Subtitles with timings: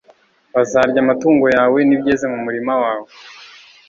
[0.53, 3.09] bazarya amatungo yawe n'ibyeze mu murima wawe